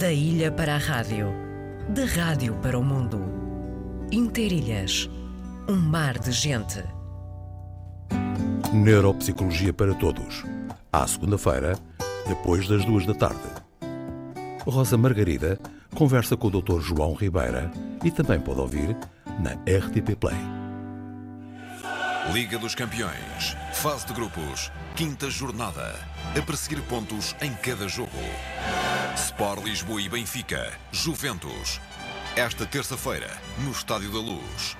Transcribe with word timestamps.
Da 0.00 0.10
ilha 0.10 0.50
para 0.50 0.76
a 0.76 0.78
rádio, 0.78 1.26
da 1.90 2.06
rádio 2.06 2.54
para 2.62 2.78
o 2.78 2.82
mundo. 2.82 3.20
Interilhas, 4.10 5.10
um 5.68 5.76
mar 5.76 6.18
de 6.18 6.32
gente. 6.32 6.82
Neuropsicologia 8.72 9.74
para 9.74 9.94
todos. 9.94 10.42
À 10.90 11.06
segunda-feira, 11.06 11.76
depois 12.26 12.66
das 12.66 12.82
duas 12.86 13.04
da 13.04 13.12
tarde. 13.12 13.42
Rosa 14.64 14.96
Margarida 14.96 15.58
conversa 15.94 16.34
com 16.34 16.46
o 16.46 16.62
Dr. 16.62 16.80
João 16.80 17.12
Ribeira 17.12 17.70
e 18.02 18.10
também 18.10 18.40
pode 18.40 18.58
ouvir 18.58 18.96
na 19.38 19.52
RTP 19.70 20.16
Play. 20.18 20.59
Liga 22.32 22.58
dos 22.58 22.76
Campeões, 22.76 23.56
fase 23.72 24.06
de 24.06 24.12
grupos, 24.12 24.70
quinta 24.94 25.28
jornada. 25.28 25.98
A 26.38 26.42
perseguir 26.42 26.80
pontos 26.84 27.34
em 27.40 27.52
cada 27.54 27.88
jogo. 27.88 28.10
Sport 29.16 29.64
Lisboa 29.64 30.00
e 30.00 30.08
Benfica, 30.08 30.72
Juventus. 30.92 31.80
Esta 32.36 32.64
terça-feira, 32.64 33.36
no 33.64 33.72
Estádio 33.72 34.12
da 34.12 34.20
Luz. 34.20 34.76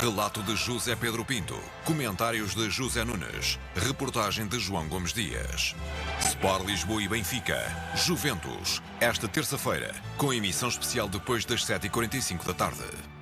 Relato 0.00 0.42
de 0.42 0.56
José 0.56 0.96
Pedro 0.96 1.24
Pinto. 1.24 1.60
Comentários 1.84 2.56
de 2.56 2.68
José 2.68 3.04
Nunes. 3.04 3.60
Reportagem 3.76 4.48
de 4.48 4.58
João 4.58 4.88
Gomes 4.88 5.12
Dias. 5.12 5.76
Sport 6.18 6.66
Lisboa 6.66 7.00
e 7.00 7.06
Benfica. 7.06 7.60
Juventus. 7.94 8.82
Esta 8.98 9.28
terça-feira, 9.28 9.94
com 10.16 10.32
emissão 10.32 10.68
especial 10.68 11.08
depois 11.08 11.44
das 11.44 11.64
7h45 11.64 12.44
da 12.44 12.54
tarde. 12.54 13.19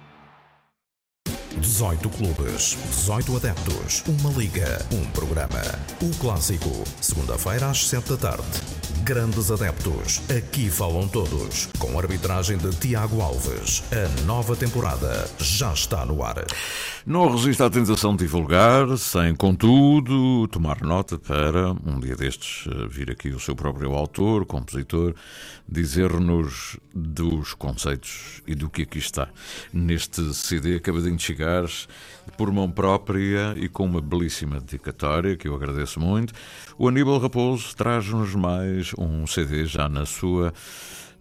18 1.58 2.08
clubes, 2.10 2.76
18 2.90 3.36
adeptos, 3.36 4.04
uma 4.06 4.30
liga, 4.30 4.84
um 4.92 5.04
programa. 5.10 5.62
O 6.00 6.10
clássico, 6.18 6.84
segunda-feira 7.00 7.70
às 7.70 7.88
7 7.88 8.10
da 8.10 8.16
tarde. 8.16 8.77
Grandes 9.08 9.50
adeptos, 9.50 10.20
aqui 10.28 10.68
falam 10.68 11.08
todos. 11.08 11.70
Com 11.78 11.98
arbitragem 11.98 12.58
de 12.58 12.68
Tiago 12.76 13.22
Alves. 13.22 13.83
A 13.91 14.27
nova 14.27 14.55
temporada 14.55 15.27
já 15.38 15.72
está 15.72 16.05
no 16.05 16.22
ar. 16.22 16.44
Não 17.06 17.34
resiste 17.34 17.62
à 17.62 17.70
tentação 17.70 18.14
de 18.14 18.24
divulgar, 18.24 18.98
sem, 18.98 19.34
contudo, 19.34 20.46
tomar 20.48 20.83
nota 20.83 21.18
para, 21.18 21.72
um 21.86 21.98
dia 21.98 22.14
destes, 22.14 22.68
vir 22.91 23.10
aqui 23.10 23.30
o 23.30 23.41
seu 23.41 23.56
próprio 23.56 23.94
autor, 23.94 24.44
compositor, 24.44 25.14
dizer-nos 25.66 26.77
dos 26.94 27.55
conceitos 27.55 28.42
e 28.46 28.55
do 28.55 28.68
que 28.68 28.83
aqui 28.83 28.98
está 28.98 29.30
neste 29.72 30.34
CD 30.34 30.77
acabadinho 30.77 31.16
de 31.16 31.22
chegar 31.22 31.64
por 32.36 32.52
mão 32.52 32.70
própria 32.70 33.55
e 33.56 33.70
com 33.70 33.86
uma 33.86 34.02
belíssima 34.02 34.61
dedicatória 34.61 35.34
que 35.34 35.48
eu 35.48 35.55
agradeço 35.55 35.98
muito. 35.98 36.34
O 36.77 36.88
Aníbal 36.88 37.18
Raposo 37.18 37.74
traz-nos 37.74 38.34
mais 38.34 38.92
um 38.98 39.27
CD 39.27 39.64
já 39.64 39.88
na 39.88 40.04
sua 40.04 40.52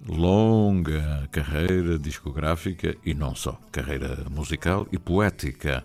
longa 0.08 1.28
carreira 1.32 1.98
discográfica 1.98 2.96
e 3.06 3.14
não 3.14 3.36
só, 3.36 3.60
carreira 3.72 4.26
musical 4.30 4.88
e 4.92 4.98
poética. 4.98 5.84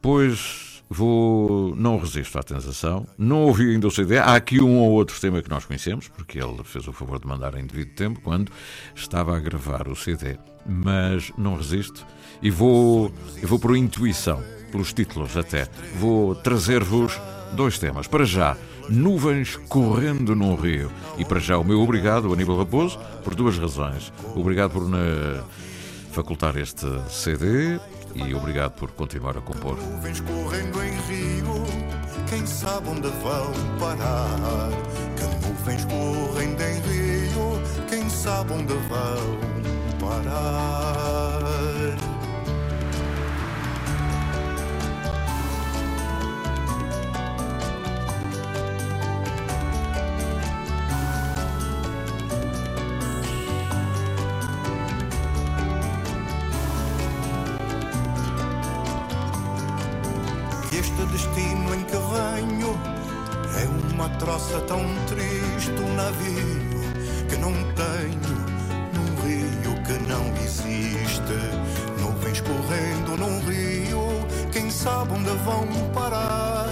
Pois 0.00 0.74
vou 0.88 1.74
não 1.76 1.98
resisto 1.98 2.38
à 2.38 2.42
tentação. 2.42 3.06
Não 3.18 3.42
ouvi 3.44 3.70
ainda 3.70 3.86
o 3.86 3.90
CD. 3.90 4.18
Há 4.18 4.34
aqui 4.34 4.60
um 4.60 4.78
ou 4.78 4.92
outro 4.92 5.18
tema 5.20 5.42
que 5.42 5.50
nós 5.50 5.64
conhecemos, 5.64 6.08
porque 6.08 6.38
ele 6.38 6.62
fez 6.64 6.86
o 6.86 6.92
favor 6.92 7.18
de 7.18 7.26
mandar 7.26 7.54
em 7.56 7.66
devido 7.66 7.94
tempo 7.94 8.20
quando 8.20 8.52
estava 8.94 9.36
a 9.36 9.40
gravar 9.40 9.88
o 9.88 9.96
CD. 9.96 10.36
Mas 10.66 11.32
não 11.36 11.56
resisto 11.56 12.06
e 12.42 12.50
vou, 12.50 13.12
eu 13.40 13.48
vou 13.48 13.58
por 13.58 13.76
intuição, 13.76 14.42
pelos 14.70 14.92
títulos 14.92 15.36
até. 15.36 15.68
Vou 15.96 16.34
trazer-vos 16.34 17.18
dois 17.54 17.78
temas. 17.78 18.06
Para 18.06 18.24
já, 18.24 18.56
Nuvens 18.88 19.56
correndo 19.68 20.34
num 20.34 20.54
rio. 20.54 20.90
E 21.18 21.24
para 21.24 21.40
já 21.40 21.58
o 21.58 21.64
meu 21.64 21.80
obrigado, 21.80 22.32
Aníbal 22.32 22.58
Raposo, 22.58 22.98
por 23.22 23.34
duas 23.34 23.58
razões. 23.58 24.12
Obrigado 24.34 24.72
por 24.72 24.88
me 24.88 25.40
facultar 26.12 26.56
este 26.56 26.86
CD 27.08 27.78
e 28.14 28.34
obrigado 28.34 28.72
por 28.72 28.90
continuar 28.92 29.36
a 29.36 29.40
compor. 29.40 29.76
Nuvens 29.76 30.20
correndo 30.20 30.82
em 30.82 30.92
rio, 31.08 31.64
quem 32.28 32.46
sabe 32.46 32.88
onde 32.88 33.08
vão 33.08 33.52
parar? 33.78 34.70
Que 35.16 35.48
nuvens 35.48 35.84
correndo 35.84 36.60
em 36.60 36.80
rio, 36.80 37.60
quem 37.88 38.08
sabe 38.08 38.52
onde 38.52 38.74
vão 38.74 39.38
parar? 40.00 41.03
É 64.24 64.30
uma 64.30 64.38
troça 64.38 64.60
tão 64.62 64.80
triste, 65.06 65.70
um 65.70 65.94
navio 65.94 66.64
que 67.28 67.36
não 67.36 67.52
tenho, 67.52 68.36
num 68.94 69.22
rio 69.22 69.82
que 69.84 69.92
não 70.08 70.26
existe. 70.42 71.20
Nuvens 72.00 72.40
correndo 72.40 73.16
num 73.18 73.40
rio, 73.40 74.26
quem 74.50 74.70
sabe 74.70 75.12
onde 75.12 75.30
vão 75.44 75.66
parar? 75.92 76.66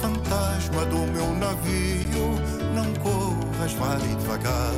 Fantasma 0.00 0.84
do 0.86 0.98
meu 1.12 1.34
navio, 1.34 2.40
não 2.74 2.92
corras, 3.02 3.72
vai 3.74 3.98
devagar. 3.98 4.72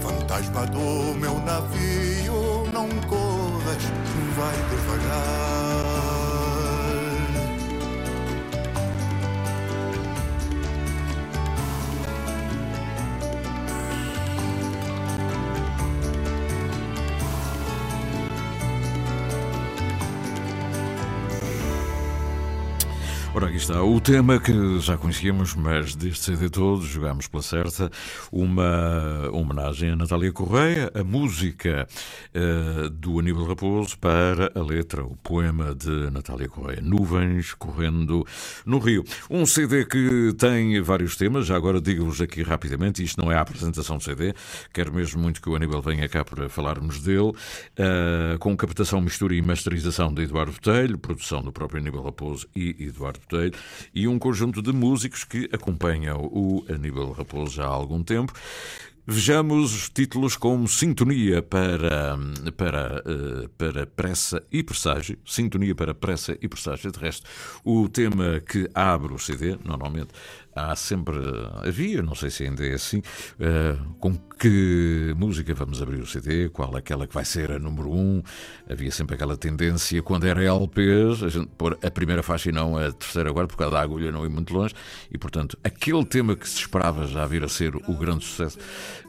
Fantasma 0.00 0.66
do 0.66 1.18
meu 1.18 1.38
navio, 1.40 2.68
não 2.72 2.88
corras, 3.08 3.82
vai 4.36 4.56
devagar. 4.70 5.81
Ora, 23.34 23.46
aqui 23.46 23.56
está 23.56 23.82
o 23.82 23.98
tema 23.98 24.38
que 24.38 24.78
já 24.80 24.98
conhecíamos, 24.98 25.54
mas 25.54 25.94
deste 25.94 26.26
CD 26.26 26.50
todo 26.50 26.84
jogámos 26.84 27.26
pela 27.26 27.42
certa 27.42 27.90
uma 28.30 29.30
homenagem 29.32 29.92
a 29.92 29.96
Natália 29.96 30.30
Correia, 30.30 30.92
a 30.94 31.02
música 31.02 31.88
uh, 32.34 32.90
do 32.90 33.18
Aníbal 33.18 33.46
Raposo 33.46 33.98
para 33.98 34.52
a 34.54 34.62
letra, 34.62 35.02
o 35.02 35.16
poema 35.16 35.74
de 35.74 36.10
Natália 36.10 36.46
Correia, 36.46 36.82
Nuvens 36.82 37.54
Correndo 37.54 38.26
no 38.66 38.78
Rio. 38.78 39.02
Um 39.30 39.46
CD 39.46 39.86
que 39.86 40.34
tem 40.36 40.82
vários 40.82 41.16
temas, 41.16 41.46
já 41.46 41.56
agora 41.56 41.80
digo-vos 41.80 42.20
aqui 42.20 42.42
rapidamente, 42.42 43.02
isto 43.02 43.18
não 43.18 43.32
é 43.32 43.36
a 43.36 43.40
apresentação 43.40 43.96
do 43.96 44.04
CD, 44.04 44.34
quero 44.74 44.92
mesmo 44.92 45.22
muito 45.22 45.40
que 45.40 45.48
o 45.48 45.56
Aníbal 45.56 45.80
venha 45.80 46.06
cá 46.06 46.22
para 46.22 46.50
falarmos 46.50 47.00
dele, 47.00 47.30
uh, 47.30 48.38
com 48.40 48.54
captação, 48.54 49.00
mistura 49.00 49.34
e 49.34 49.40
masterização 49.40 50.12
de 50.12 50.24
Eduardo 50.24 50.52
Botelho, 50.52 50.98
produção 50.98 51.40
do 51.40 51.50
próprio 51.50 51.80
Aníbal 51.80 52.04
Raposo 52.04 52.46
e 52.54 52.76
Eduardo 52.78 53.21
E 53.94 54.06
um 54.06 54.18
conjunto 54.18 54.60
de 54.60 54.72
músicos 54.72 55.24
que 55.24 55.48
acompanham 55.52 56.20
o 56.32 56.64
Aníbal 56.68 57.12
Raposo 57.12 57.62
há 57.62 57.66
algum 57.66 58.02
tempo. 58.02 58.32
Vejamos 59.04 59.74
os 59.74 59.88
títulos 59.88 60.36
como 60.36 60.68
Sintonia 60.68 61.42
para, 61.42 62.16
para, 62.56 63.02
eh, 63.04 63.48
para 63.58 63.84
Pressa 63.84 64.44
e 64.50 64.62
Presságio. 64.62 65.18
Sintonia 65.26 65.74
para 65.74 65.92
Pressa 65.92 66.38
e 66.40 66.46
Presságio. 66.46 66.92
De 66.92 67.00
resto, 67.00 67.28
o 67.64 67.88
tema 67.88 68.40
que 68.40 68.70
abre 68.72 69.12
o 69.12 69.18
CD, 69.18 69.58
normalmente 69.64 70.10
há 70.54 70.74
sempre, 70.76 71.16
havia, 71.62 72.02
não 72.02 72.14
sei 72.14 72.30
se 72.30 72.44
ainda 72.44 72.66
é 72.66 72.74
assim, 72.74 72.98
uh, 72.98 73.94
com 73.98 74.16
que 74.42 75.14
música 75.16 75.54
vamos 75.54 75.80
abrir 75.80 76.00
o 76.00 76.06
CD, 76.06 76.48
qual 76.48 76.74
aquela 76.74 77.06
que 77.06 77.14
vai 77.14 77.24
ser 77.24 77.52
a 77.52 77.60
número 77.60 77.92
1. 77.92 77.96
Um. 77.96 78.22
Havia 78.68 78.90
sempre 78.90 79.14
aquela 79.14 79.36
tendência, 79.36 80.02
quando 80.02 80.26
era 80.26 80.42
LPs, 80.42 81.22
a 81.22 81.28
gente 81.28 81.48
pôr 81.56 81.78
a 81.80 81.90
primeira 81.90 82.24
faixa 82.24 82.48
e 82.48 82.52
não 82.52 82.76
a 82.76 82.90
terceira 82.90 83.30
agora, 83.30 83.46
por 83.46 83.56
causa 83.56 83.74
da 83.74 83.80
agulha 83.80 84.10
não 84.10 84.24
ir 84.26 84.28
muito 84.28 84.52
longe, 84.52 84.74
e 85.12 85.16
portanto, 85.16 85.56
aquele 85.62 86.04
tema 86.04 86.34
que 86.34 86.48
se 86.48 86.58
esperava 86.58 87.06
já 87.06 87.24
vir 87.24 87.44
a 87.44 87.48
ser 87.48 87.76
o 87.76 87.94
grande 87.94 88.24
sucesso, 88.24 88.58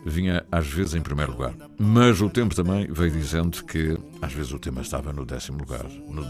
vinha 0.05 0.45
às 0.51 0.67
vezes 0.67 0.93
em 0.93 1.01
primeiro 1.01 1.31
lugar. 1.31 1.55
Mas 1.79 2.21
o 2.21 2.29
tempo 2.29 2.53
também 2.53 2.87
veio 2.91 3.11
dizendo 3.11 3.63
que 3.63 3.97
às 4.21 4.33
vezes 4.33 4.51
o 4.51 4.59
tema 4.59 4.81
estava 4.81 5.11
no 5.11 5.25
décimo 5.25 5.57
lugar, 5.57 5.83
no, 5.83 6.29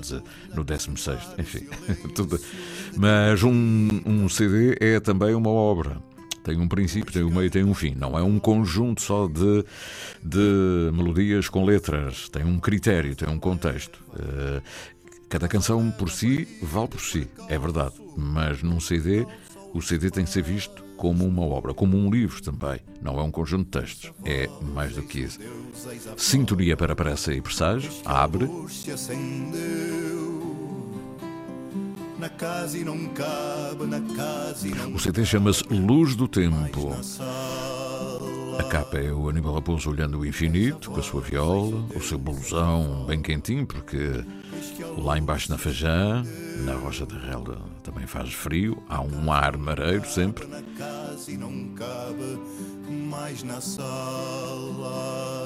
no 0.55 0.63
décimo 0.63 0.97
sexto, 0.97 1.39
enfim, 1.39 1.67
tudo. 2.15 2.39
Mas 2.95 3.43
um, 3.43 3.89
um 4.05 4.29
CD 4.29 4.77
é 4.79 4.99
também 5.03 5.35
uma 5.35 5.49
obra. 5.49 6.01
Tem 6.43 6.59
um 6.59 6.67
princípio, 6.67 7.13
tem 7.13 7.23
um 7.23 7.29
meio, 7.29 7.49
tem 7.49 7.63
um 7.63 7.73
fim. 7.73 7.95
Não 7.97 8.17
é 8.17 8.23
um 8.23 8.37
conjunto 8.37 9.01
só 9.01 9.27
de, 9.27 9.63
de 10.21 10.91
melodias 10.91 11.47
com 11.47 11.63
letras. 11.63 12.27
Tem 12.27 12.43
um 12.43 12.59
critério, 12.59 13.15
tem 13.15 13.29
um 13.29 13.39
contexto. 13.39 14.03
Uh, 14.09 14.61
cada 15.29 15.47
canção 15.47 15.89
por 15.91 16.09
si 16.09 16.47
vale 16.61 16.89
por 16.89 16.99
si, 16.99 17.27
é 17.47 17.57
verdade. 17.57 17.93
Mas 18.17 18.61
num 18.61 18.79
CD, 18.79 19.25
o 19.73 19.81
CD 19.81 20.11
tem 20.11 20.25
que 20.25 20.31
ser 20.31 20.43
visto 20.43 20.83
como 20.97 21.25
uma 21.25 21.43
obra, 21.43 21.73
como 21.73 21.97
um 21.97 22.09
livro 22.09 22.41
também. 22.41 22.79
Não 23.01 23.19
é 23.19 23.23
um 23.23 23.31
conjunto 23.31 23.65
de 23.65 23.71
textos, 23.71 24.11
é 24.25 24.49
mais 24.73 24.95
do 24.95 25.03
que 25.03 25.21
isso. 25.21 25.39
Sintonia 26.17 26.77
para 26.77 26.95
pressa 26.95 27.33
e 27.33 27.41
presságio, 27.41 27.91
abre. 28.05 28.49
Na 32.23 32.29
casa 32.29 32.77
e 32.77 32.85
não 32.85 33.07
cabe, 33.07 33.85
na 33.85 33.99
casa 34.15 34.65
O 34.95 34.97
CD 34.97 35.25
chama-se 35.25 35.61
Luz 35.69 36.15
do 36.15 36.25
Tempo. 36.25 36.95
A 38.57 38.63
capa 38.63 38.97
é 38.97 39.11
o 39.11 39.27
Aníbal 39.27 39.55
Raposo 39.55 39.89
olhando 39.89 40.19
o 40.19 40.25
infinito 40.25 40.89
com 40.89 41.01
a 41.01 41.03
sua 41.03 41.19
viola, 41.19 41.83
o 41.93 41.99
seu 41.99 42.17
blusão 42.17 43.03
bem 43.05 43.21
quentinho, 43.21 43.67
porque 43.67 44.23
lá 44.97 45.17
embaixo 45.17 45.51
na 45.51 45.57
Fajã, 45.57 46.23
na 46.63 46.75
Rocha 46.75 47.05
da 47.05 47.17
Relda, 47.17 47.57
também 47.83 48.07
faz 48.07 48.33
frio, 48.33 48.81
há 48.87 49.01
um 49.01 49.29
ar 49.29 49.57
mareiro 49.57 50.07
sempre. 50.07 50.47
na 50.47 50.61
casa 50.77 51.29
e 51.29 51.35
não 51.35 51.73
cabe 51.75 52.39
mais 52.89 53.43
na 53.43 53.59
sala. 53.59 55.42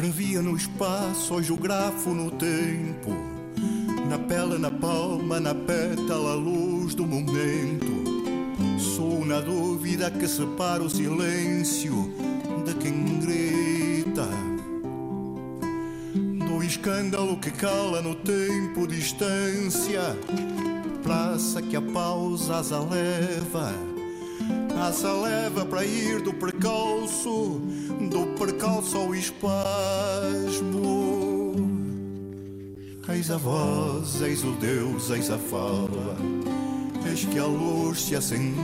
Escrevia 0.00 0.40
no 0.40 0.56
espaço, 0.56 1.34
hoje 1.34 1.52
o 1.52 1.58
grafo 1.58 2.14
no 2.14 2.30
tempo. 2.30 3.10
Na 4.08 4.18
pele, 4.18 4.56
na 4.56 4.70
palma, 4.70 5.38
na 5.38 5.54
pétala, 5.54 6.30
a 6.30 6.34
luz 6.34 6.94
do 6.94 7.06
momento. 7.06 7.84
Sou 8.78 9.26
na 9.26 9.42
dúvida 9.42 10.10
que 10.10 10.26
separa 10.26 10.82
o 10.82 10.88
silêncio 10.88 12.10
de 12.64 12.74
quem 12.76 13.20
grita. 13.20 14.26
Do 16.48 16.62
escândalo 16.62 17.36
que 17.36 17.50
cala 17.50 18.00
no 18.00 18.14
tempo, 18.14 18.86
distância. 18.86 20.16
Praça 21.02 21.60
que 21.60 21.76
a 21.76 21.82
pausa 21.82 22.56
asa 22.56 22.80
leva. 22.80 23.99
Asa 24.80 25.12
leva 25.12 25.66
para 25.66 25.84
ir 25.84 26.22
do 26.22 26.32
percalço, 26.32 27.60
do 28.10 28.26
percalço 28.38 28.96
ao 28.96 29.14
espasmo. 29.14 29.50
Eis 33.06 33.30
a 33.30 33.36
voz, 33.36 34.22
eis 34.22 34.42
o 34.42 34.52
Deus, 34.52 35.10
eis 35.10 35.30
a 35.30 35.36
fala. 35.36 36.16
Eis 37.06 37.26
que 37.26 37.38
a 37.38 37.44
luz 37.44 38.00
se 38.04 38.16
acendeu. 38.16 38.56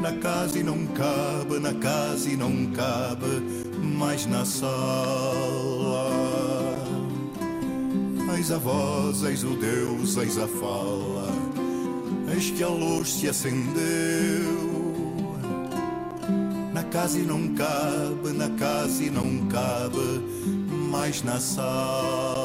Na 0.00 0.12
casa 0.12 0.58
e 0.58 0.62
não 0.62 0.86
cabe, 0.86 1.58
na 1.58 1.74
casa 1.74 2.30
e 2.30 2.36
não 2.38 2.66
cabe 2.72 3.42
mais 3.82 4.24
na 4.24 4.46
sala. 4.46 4.70
Eis 8.34 8.50
a 8.50 8.56
voz, 8.56 9.24
eis 9.24 9.44
o 9.44 9.50
Deus, 9.56 10.16
eis 10.16 10.38
a 10.38 10.48
fala. 10.48 11.19
Eis 12.32 12.50
que 12.50 12.62
a 12.62 12.68
luz 12.68 13.14
se 13.14 13.28
acendeu. 13.28 13.70
Na 16.72 16.84
casa 16.84 17.18
e 17.18 17.22
não 17.22 17.48
cabe, 17.54 18.32
na 18.32 18.48
casa 18.50 19.02
e 19.02 19.10
não 19.10 19.46
cabe 19.48 20.22
mais 20.90 21.22
na 21.22 21.40
sala. 21.40 22.39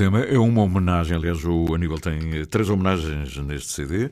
Tema. 0.00 0.20
É 0.20 0.38
uma 0.38 0.62
homenagem, 0.62 1.14
aliás, 1.14 1.44
o 1.44 1.74
Aníbal 1.74 1.98
tem 1.98 2.46
três 2.46 2.70
homenagens 2.70 3.36
neste 3.36 3.70
CD. 3.70 4.10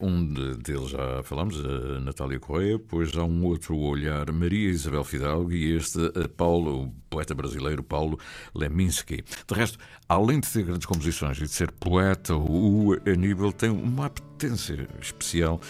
Um 0.00 0.24
de- 0.32 0.56
deles 0.56 0.88
já 0.88 1.22
falámos, 1.22 1.62
a 1.62 2.00
Natália 2.00 2.40
Correia, 2.40 2.78
depois 2.78 3.14
há 3.14 3.22
um 3.22 3.44
outro 3.44 3.76
olhar, 3.76 4.32
Maria 4.32 4.70
Isabel 4.70 5.04
Fidalgo, 5.04 5.52
e 5.52 5.76
este 5.76 5.98
a 5.98 6.26
Paulo, 6.26 6.84
o 6.84 6.94
poeta 7.10 7.34
brasileiro 7.34 7.82
Paulo 7.82 8.18
Leminski. 8.54 9.22
De 9.46 9.54
resto, 9.54 9.78
além 10.08 10.40
de 10.40 10.48
ter 10.48 10.62
grandes 10.62 10.86
composições 10.86 11.36
e 11.36 11.42
de 11.42 11.48
ser 11.50 11.70
poeta, 11.70 12.34
o 12.34 12.96
Aníbal 13.06 13.52
tem 13.52 13.68
uma 13.68 14.06
apetência 14.06 14.88
especial 15.02 15.60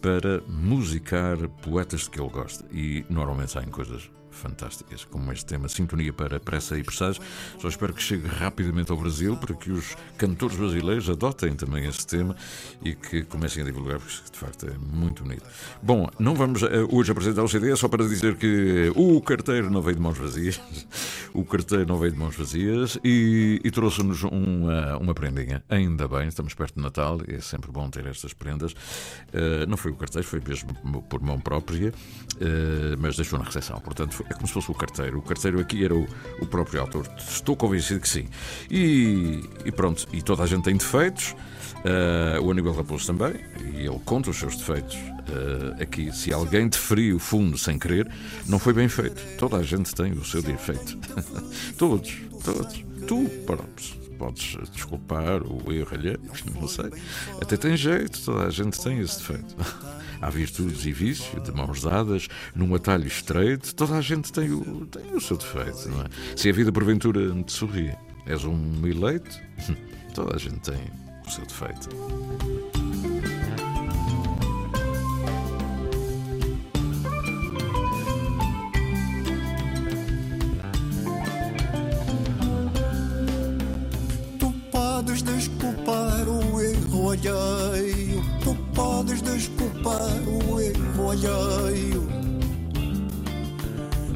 para 0.00 0.40
musicar 0.46 1.36
poetas 1.62 2.02
de 2.02 2.10
que 2.10 2.20
ele 2.20 2.30
gosta. 2.30 2.64
E 2.72 3.04
normalmente 3.10 3.50
saem 3.50 3.70
coisas 3.70 4.08
fantásticas, 4.30 5.04
como 5.04 5.32
este 5.32 5.46
tema 5.46 5.68
Sintonia 5.68 6.12
para 6.12 6.40
Pressa 6.40 6.78
e 6.78 6.82
Presságio. 6.82 7.22
Só 7.58 7.68
espero 7.68 7.92
que 7.92 8.02
chegue 8.02 8.26
rapidamente 8.26 8.90
ao 8.90 8.96
Brasil 8.96 9.36
para 9.36 9.54
que 9.54 9.70
os 9.70 9.96
cantores 10.16 10.56
brasileiros 10.56 11.08
adotem 11.08 11.54
também 11.54 11.86
este 11.86 12.06
tema 12.06 12.36
e 12.84 12.94
que 12.94 13.22
comecem 13.24 13.62
a 13.62 13.66
divulgar, 13.66 13.98
porque 13.98 14.30
de 14.30 14.38
facto 14.38 14.66
é 14.66 14.78
muito 14.78 15.22
bonito. 15.22 15.44
Bom, 15.82 16.08
não 16.18 16.34
vamos 16.34 16.62
eh, 16.62 16.86
hoje 16.90 17.12
apresentar 17.12 17.42
o 17.42 17.48
CD, 17.48 17.72
é 17.72 17.76
só 17.76 17.88
para 17.88 18.04
dizer 18.06 18.36
que 18.36 18.92
o 18.94 19.20
carteiro 19.20 19.70
não 19.70 19.82
veio 19.82 19.96
de 19.96 20.02
mãos 20.02 20.18
vazias. 20.18 20.60
O 21.32 21.44
carteiro 21.44 21.86
não 21.86 21.96
veio 21.96 22.10
de 22.10 22.18
mãos 22.18 22.34
vazias 22.34 22.98
e, 23.04 23.60
e 23.62 23.70
trouxe-nos 23.70 24.24
uma, 24.24 24.96
uma 24.96 25.14
prendinha. 25.14 25.62
Ainda 25.68 26.08
bem, 26.08 26.26
estamos 26.26 26.54
perto 26.54 26.74
de 26.74 26.82
Natal 26.82 27.20
é 27.28 27.40
sempre 27.40 27.70
bom 27.70 27.88
ter 27.88 28.06
estas 28.06 28.32
prendas. 28.32 28.74
Eh, 29.32 29.66
não 29.66 29.76
foi 29.76 29.92
o 29.92 29.96
carteiro, 29.96 30.26
foi 30.26 30.40
mesmo 30.40 30.74
por 31.08 31.20
mão 31.20 31.40
própria, 31.40 31.92
eh, 32.40 32.96
mas 32.98 33.16
deixou 33.16 33.38
na 33.38 33.44
recepção. 33.44 33.80
Portanto, 33.80 34.19
é 34.28 34.34
como 34.34 34.46
se 34.46 34.52
fosse 34.52 34.70
o 34.70 34.74
carteiro. 34.74 35.18
O 35.18 35.22
carteiro 35.22 35.60
aqui 35.60 35.84
era 35.84 35.94
o, 35.94 36.06
o 36.40 36.46
próprio 36.46 36.80
autor. 36.80 37.06
Estou 37.18 37.56
convencido 37.56 38.00
que 38.00 38.08
sim. 38.08 38.26
E, 38.70 39.42
e 39.64 39.72
pronto, 39.72 40.06
e 40.12 40.22
toda 40.22 40.42
a 40.42 40.46
gente 40.46 40.64
tem 40.64 40.76
defeitos. 40.76 41.34
eh, 41.84 42.38
o 42.40 42.50
Aníbal 42.50 42.74
Raposo 42.74 43.06
também, 43.06 43.34
e 43.74 43.86
ele 43.86 44.00
conta 44.04 44.30
os 44.30 44.36
seus 44.38 44.56
defeitos. 44.56 44.96
Eh, 44.96 45.82
aqui, 45.82 46.12
se 46.12 46.32
alguém 46.32 46.68
deferiu 46.68 47.18
fundo 47.18 47.56
sem 47.56 47.78
querer, 47.78 48.10
não 48.46 48.58
foi 48.58 48.72
bem 48.72 48.88
feito. 48.88 49.20
Toda 49.38 49.56
a 49.56 49.62
gente 49.62 49.94
tem 49.94 50.12
o 50.12 50.24
seu 50.24 50.42
defeito. 50.42 50.98
todos, 51.78 52.12
todos. 52.44 52.84
Tu, 53.06 53.28
podes, 53.46 53.98
podes 54.18 54.56
desculpar 54.72 55.42
o 55.42 55.72
erro 55.72 55.96
não 56.60 56.68
sei. 56.68 56.90
Até 57.40 57.56
tem 57.56 57.76
jeito, 57.76 58.20
toda 58.24 58.44
a 58.46 58.50
gente 58.50 58.78
tem 58.82 58.98
esse 59.00 59.18
defeito. 59.18 59.56
Há 60.20 60.28
virtudes 60.28 60.84
e 60.84 60.92
vícios 60.92 61.42
de 61.42 61.50
mãos 61.50 61.80
dadas, 61.82 62.28
num 62.54 62.74
atalho 62.74 63.06
estreito, 63.06 63.74
toda 63.74 63.96
a 63.96 64.02
gente 64.02 64.30
tem 64.30 64.50
o, 64.52 64.86
tem 64.86 65.14
o 65.14 65.20
seu 65.20 65.38
defeito, 65.38 65.88
não 65.88 66.02
é? 66.02 66.06
Se 66.36 66.50
a 66.50 66.52
vida 66.52 66.70
porventura 66.70 67.20
te 67.42 67.52
sorri, 67.52 67.94
és 68.26 68.44
um 68.44 68.86
eleito, 68.86 69.40
toda 70.14 70.36
a 70.36 70.38
gente 70.38 70.60
tem 70.60 70.80
o 71.26 71.30
seu 71.30 71.46
defeito. 71.46 71.88
Tu 84.38 84.52
podes 84.70 85.22
desculpar 85.22 86.28
o 86.28 86.60
erro 86.60 87.10
alheio. 87.10 87.99
Podes 89.10 89.22
desculpar 89.22 90.22
o 90.28 90.60
erro 90.60 91.10
alheio. 91.10 92.06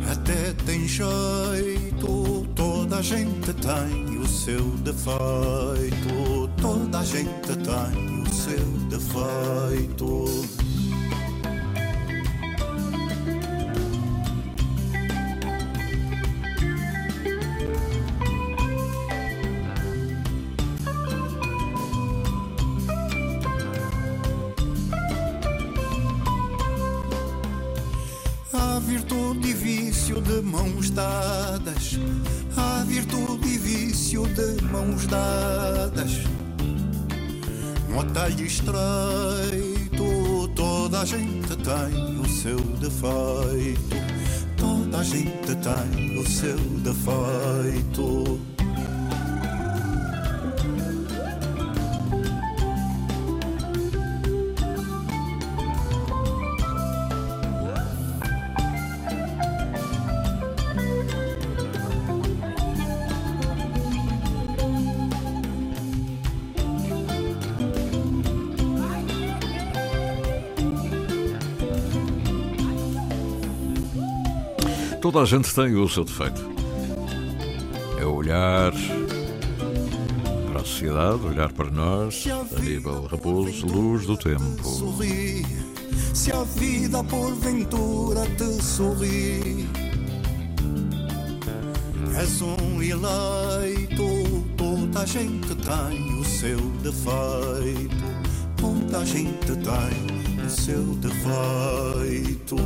Até 0.08 0.52
tem 0.64 0.86
jeito, 0.86 2.46
toda 2.54 2.98
a 2.98 3.02
gente 3.02 3.52
tem 3.54 4.18
o 4.18 4.28
seu 4.28 4.62
defeito. 4.84 6.48
Toda 6.62 7.00
a 7.00 7.04
gente 7.04 7.56
tem 7.64 8.22
o 8.22 8.32
seu 8.32 8.66
defeito. 8.88 10.63
No 38.14 38.20
atalho 38.20 38.46
estreito, 38.46 39.98
toda 40.54 41.00
a 41.00 41.04
gente 41.04 41.56
tem 41.56 42.20
o 42.20 42.28
seu 42.28 42.60
defeito. 42.78 43.96
Toda 44.56 45.00
a 45.00 45.02
gente 45.02 45.56
tem 45.56 46.20
o 46.20 46.24
seu 46.24 46.56
defeito. 46.84 48.53
Toda 75.14 75.26
a 75.26 75.28
gente 75.28 75.54
tem 75.54 75.76
o 75.76 75.88
seu 75.88 76.04
defeito. 76.04 76.42
É 78.00 78.04
olhar 78.04 78.72
para 80.48 80.60
a 80.60 80.64
sociedade, 80.64 81.24
olhar 81.24 81.52
para 81.52 81.70
nós, 81.70 82.24
Aníbal 82.56 83.06
Raposo, 83.06 83.64
luz 83.64 84.06
do 84.06 84.16
tempo. 84.16 84.64
Sorri, 84.64 85.46
se 86.12 86.32
a 86.32 86.42
vida 86.42 87.04
porventura 87.04 88.26
te 88.36 88.60
sorri. 88.60 89.68
És 92.18 92.42
um 92.42 92.82
eleito, 92.82 94.44
toda 94.56 95.02
a 95.02 95.06
gente 95.06 95.54
tem 95.54 96.18
o 96.18 96.24
seu 96.24 96.58
defeito. 96.82 97.94
Toda 98.56 98.98
a 98.98 99.04
gente 99.04 99.46
tem 99.46 100.44
o 100.44 100.50
seu 100.50 100.82
defeito. 100.96 102.56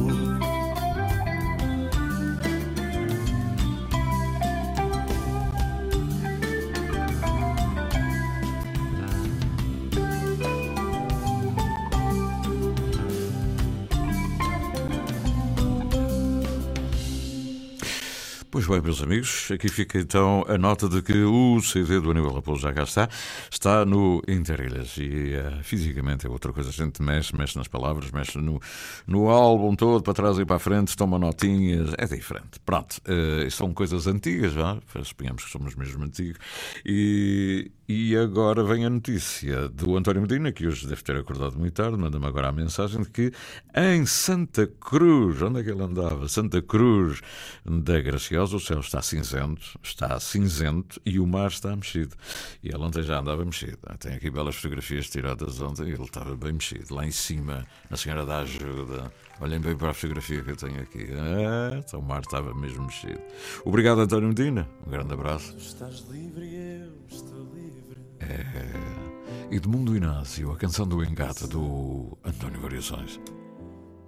Bem, 18.68 18.82
meus 18.82 19.02
amigos, 19.02 19.50
aqui 19.50 19.66
fica 19.66 19.98
então 19.98 20.44
a 20.46 20.58
nota 20.58 20.90
de 20.90 21.00
que 21.00 21.22
o 21.22 21.58
CD 21.62 22.00
do 22.00 22.10
Aníbal 22.10 22.34
Raposo 22.34 22.60
já 22.60 22.70
cá 22.70 22.82
está, 22.82 23.08
está 23.50 23.86
no 23.86 24.20
Interilhas. 24.28 24.94
E 24.98 25.36
uh, 25.36 25.64
fisicamente 25.64 26.26
é 26.26 26.28
outra 26.28 26.52
coisa, 26.52 26.68
a 26.68 26.72
gente 26.72 27.02
mexe, 27.02 27.34
mexe 27.34 27.56
nas 27.56 27.66
palavras, 27.66 28.10
mexe 28.10 28.36
no, 28.36 28.60
no 29.06 29.30
álbum 29.30 29.74
todo, 29.74 30.02
para 30.02 30.12
trás 30.12 30.38
e 30.38 30.44
para 30.44 30.56
a 30.56 30.58
frente, 30.58 30.94
toma 30.94 31.18
notinhas, 31.18 31.94
é 31.96 32.04
diferente. 32.04 32.60
Pronto, 32.62 33.00
uh, 33.08 33.50
são 33.50 33.72
coisas 33.72 34.06
antigas, 34.06 34.52
já, 34.52 34.78
suponhamos 35.02 35.44
que 35.44 35.50
somos 35.50 35.74
mesmo 35.74 36.04
antigos, 36.04 36.38
e, 36.84 37.72
e 37.88 38.14
agora 38.18 38.62
vem 38.62 38.84
a 38.84 38.90
notícia 38.90 39.70
do 39.70 39.96
António 39.96 40.20
Medina, 40.20 40.52
que 40.52 40.66
hoje 40.66 40.86
deve 40.86 41.02
ter 41.02 41.16
acordado 41.16 41.58
muito 41.58 41.72
tarde, 41.72 41.96
manda-me 41.96 42.26
agora 42.26 42.48
a 42.48 42.52
mensagem 42.52 43.00
de 43.00 43.08
que 43.08 43.32
em 43.74 44.04
Santa 44.04 44.66
Cruz, 44.66 45.40
onde 45.40 45.60
é 45.60 45.64
que 45.64 45.70
ele 45.70 45.82
andava? 45.82 46.28
Santa 46.28 46.60
Cruz 46.60 47.22
da 47.64 47.98
Graciosa, 47.98 48.57
o 48.58 48.60
céu 48.60 48.80
está 48.80 49.00
cinzento, 49.00 49.78
está 49.82 50.18
cinzento 50.20 51.00
e 51.06 51.18
o 51.18 51.26
mar 51.26 51.48
está 51.48 51.74
mexido. 51.74 52.14
E 52.62 52.68
ele 52.68 52.78
ontem 52.78 53.02
já 53.02 53.20
andava 53.20 53.44
mexido. 53.44 53.78
Tem 53.98 54.14
aqui 54.14 54.30
belas 54.30 54.56
fotografias 54.56 55.08
tiradas 55.08 55.60
ontem 55.60 55.84
e 55.84 55.92
ele 55.92 56.02
estava 56.02 56.36
bem 56.36 56.52
mexido. 56.52 56.94
Lá 56.94 57.06
em 57.06 57.10
cima, 57.10 57.66
na 57.88 57.96
Senhora 57.96 58.26
da 58.26 58.40
Ajuda. 58.40 59.12
Olhem 59.40 59.60
bem 59.60 59.76
para 59.76 59.90
a 59.90 59.94
fotografia 59.94 60.42
que 60.42 60.50
eu 60.50 60.56
tenho 60.56 60.80
aqui. 60.80 61.08
Ah, 61.12 61.78
então 61.78 62.00
o 62.00 62.02
mar 62.02 62.20
estava 62.20 62.52
mesmo 62.52 62.84
mexido. 62.84 63.20
Obrigado, 63.64 64.00
António 64.00 64.28
Medina. 64.28 64.68
Um 64.86 64.90
grande 64.90 65.14
abraço. 65.14 65.56
Estás 65.56 66.00
livre, 66.10 66.52
eu 66.54 66.92
estou 67.08 67.44
livre. 67.54 67.96
É 68.20 69.54
Edmundo 69.54 69.96
Inácio, 69.96 70.52
a 70.52 70.56
canção 70.56 70.86
do 70.86 71.02
engate 71.02 71.46
do 71.46 72.18
António 72.24 72.60
Variações. 72.60 73.20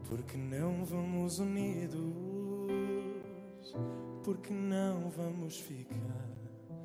Porque 0.09 0.37
não 0.37 0.85
vamos 0.85 1.39
unidos? 1.39 2.51
Porque 4.23 4.53
não 4.53 5.11
vamos 5.17 5.59
ficar 5.61 6.29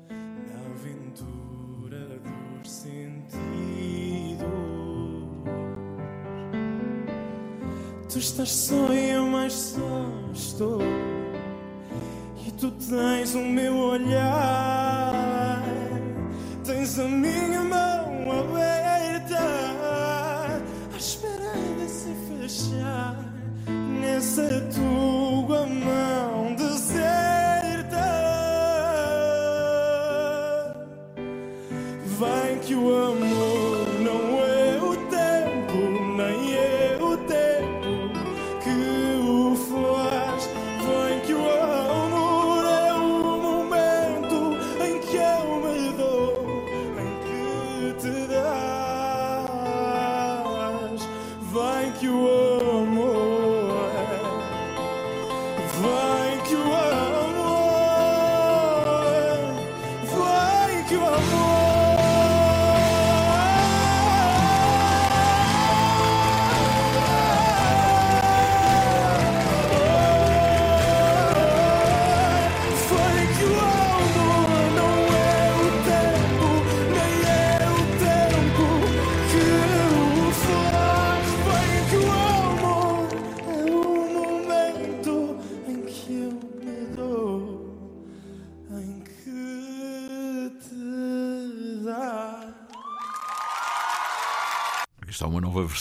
na 0.08 0.70
aventura 0.72 2.18
dos 2.62 2.70
sentidos? 2.70 3.36
Tu 8.08 8.18
estás 8.18 8.50
só 8.50 8.92
e 8.94 9.10
eu 9.10 9.26
mais 9.26 9.52
só 9.52 10.08
estou. 10.32 10.80
E 12.46 12.50
tu 12.52 12.70
tens 12.70 13.34
o 13.34 13.42
meu 13.42 13.76
olhar, 13.76 15.62
tens 16.64 16.98
a 16.98 17.04
minha 17.06 17.55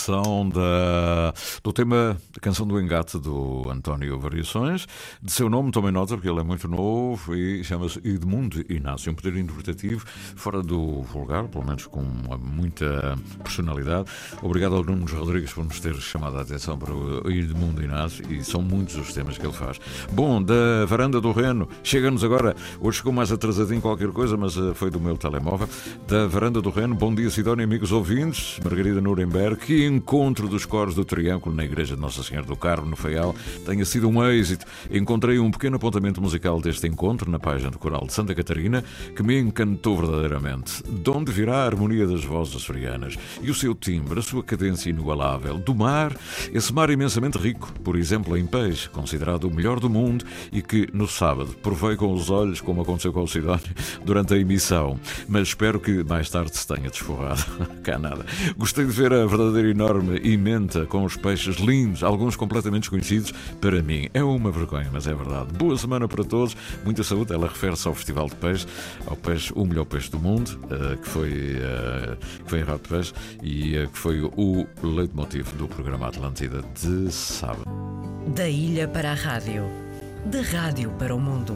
da, 0.05 1.33
do 1.63 1.73
tema 1.73 2.15
da 2.31 2.39
canção 2.39 2.67
do 2.67 2.79
engate 2.79 3.17
do 3.17 3.63
António 3.69 4.19
Variações. 4.19 4.87
De 5.21 5.31
seu 5.31 5.49
nome, 5.49 5.71
tomem 5.71 5.91
nota, 5.91 6.13
porque 6.15 6.29
ele 6.29 6.39
é 6.39 6.43
muito 6.43 6.67
novo 6.67 7.35
e 7.35 7.63
chama-se 7.63 7.99
Edmundo 8.03 8.63
Inácio. 8.69 9.11
Um 9.11 9.15
poder 9.15 9.35
interpretativo 9.35 10.05
fora 10.35 10.61
do 10.61 11.01
vulgar, 11.01 11.45
pelo 11.47 11.65
menos 11.65 11.87
com 11.87 12.03
muita 12.39 13.17
personalidade. 13.43 14.09
Obrigado 14.43 14.75
ao 14.75 14.83
Nuno 14.83 15.05
Rodrigues 15.07 15.51
por 15.51 15.65
nos 15.65 15.79
ter 15.79 15.95
chamado 15.95 16.37
a 16.37 16.41
atenção 16.41 16.77
para 16.77 16.93
o 16.93 17.31
Edmundo 17.31 17.83
Inácio 17.83 18.31
e 18.31 18.43
são 18.43 18.61
muitos 18.61 18.95
os 18.97 19.11
temas 19.11 19.39
que 19.39 19.45
ele 19.45 19.53
faz. 19.53 19.79
Bom, 20.11 20.41
da 20.41 20.85
varanda 20.85 21.19
do 21.19 21.31
Reno, 21.31 21.67
chega-nos 21.83 22.23
agora, 22.23 22.55
hoje 22.79 22.99
chegou 22.99 23.11
mais 23.11 23.31
atrasadinho 23.31 23.81
qualquer 23.81 24.09
coisa, 24.09 24.37
mas 24.37 24.55
eh, 24.55 24.73
foi 24.75 24.91
do 24.91 24.99
meu 24.99 25.17
telemóvel. 25.17 25.67
Da 26.07 26.27
varanda 26.27 26.61
do 26.61 26.69
Reno, 26.69 26.93
bom 26.93 27.13
dia 27.13 27.29
Sidónia, 27.31 27.63
amigos 27.63 27.91
ouvintes. 27.91 28.59
Margarida 28.63 29.01
Nuremberg, 29.01 29.57
que 29.57 29.94
encontro 29.95 30.49
dos 30.49 30.65
coros 30.65 30.93
do 30.93 31.05
Triângulo 31.05 31.55
na 31.55 31.63
Igreja 31.63 31.95
de 31.95 32.01
Nossa 32.01 32.21
Senhora 32.21 32.45
do 32.45 32.55
Carmo, 32.55 32.87
no 32.87 32.95
Faial, 32.95 33.33
tenha 33.65 33.85
sido 33.85 34.09
um 34.09 34.23
êxito. 34.29 34.65
Encontrei 34.91 35.39
um 35.39 35.49
pequeno 35.49 35.77
apontamento 35.77 36.21
musical 36.21 36.59
deste 36.59 36.85
encontro 36.87 37.31
na 37.31 37.39
página 37.39 37.71
do 37.71 37.79
Coral 37.79 38.05
de 38.05 38.13
Santa 38.13 38.35
Catarina, 38.35 38.83
que 39.15 39.23
me 39.23 39.39
encantou 39.39 39.97
verdadeiramente. 39.97 40.83
De 40.83 41.09
onde 41.09 41.31
virá 41.31 41.63
a 41.63 41.65
harmonia 41.65 42.05
das 42.05 42.23
vozes 42.23 42.55
açorianas 42.55 43.17
e 43.41 43.49
o 43.49 43.55
seu 43.55 43.73
timbre, 43.73 44.19
a 44.19 44.23
sua 44.23 44.43
cadência 44.43 44.89
inigualável. 44.89 45.57
Do 45.57 45.73
mar, 45.73 46.15
esse 46.53 46.73
mar 46.73 46.89
imensamente 46.89 47.37
rico, 47.37 47.71
por 47.83 47.95
exemplo, 47.95 48.37
em 48.37 48.45
peixe, 48.45 48.89
considerado 48.89 49.45
o 49.45 49.53
melhor 49.53 49.79
do 49.79 49.89
mundo 49.89 50.25
e 50.51 50.61
que, 50.61 50.89
no 50.93 51.07
sábado, 51.07 51.55
provei 51.63 51.95
com 51.95 52.13
os 52.13 52.29
olhos, 52.29 52.59
como 52.59 52.81
aconteceu 52.81 53.13
com 53.13 53.23
o 53.23 53.27
Sidónio, 53.27 53.63
durante 54.03 54.33
a 54.33 54.37
emissão. 54.37 54.99
Mas 55.27 55.49
espero 55.49 55.79
que 55.79 56.03
mais 56.03 56.29
tarde 56.29 56.55
se 56.57 56.67
tenha 56.67 56.89
desforrado. 56.89 57.43
Cá 57.81 57.97
nada. 57.97 58.25
Gostei 58.57 58.85
de 58.85 58.91
ver 58.91 59.13
a 59.13 59.25
verdadeira 59.25 59.69
enorme 59.85 60.19
imenta 60.23 60.85
com 60.87 61.03
os 61.03 61.15
peixes 61.15 61.57
lindos, 61.57 62.03
alguns 62.03 62.35
completamente 62.35 62.81
desconhecidos 62.81 63.31
para 63.61 63.81
mim. 63.83 64.09
É 64.13 64.23
uma 64.23 64.49
vergonha, 64.51 64.89
mas 64.91 65.05
é 65.05 65.13
verdade. 65.13 65.53
Boa 65.53 65.77
semana 65.77 66.07
para 66.07 66.23
todos, 66.23 66.57
muita 66.83 67.03
saúde. 67.03 67.33
Ela 67.33 67.47
refere-se 67.47 67.87
ao 67.87 67.93
Festival 67.93 68.27
de 68.27 68.35
Peixe, 68.35 68.65
ao 69.05 69.15
peixe, 69.15 69.53
o 69.55 69.63
melhor 69.63 69.85
peixe 69.85 70.09
do 70.09 70.19
mundo, 70.19 70.59
eh, 70.71 70.97
que 70.97 71.07
foi, 71.07 71.57
eh, 71.59 72.17
que 72.43 72.49
foi 72.49 72.59
em 72.59 72.63
Rato 72.63 72.89
Peixe 72.89 73.13
e 73.43 73.77
eh, 73.77 73.87
que 73.87 73.97
foi 73.97 74.21
o 74.21 74.65
leitmotiv 74.81 75.51
do 75.53 75.67
programa 75.67 76.07
Atlântida 76.07 76.63
de 76.81 77.11
sábado. 77.11 77.65
Da 78.35 78.49
ilha 78.49 78.87
para 78.87 79.11
a 79.11 79.15
rádio, 79.15 79.65
da 80.25 80.41
rádio 80.41 80.89
para 80.97 81.13
o 81.13 81.19
mundo. 81.19 81.55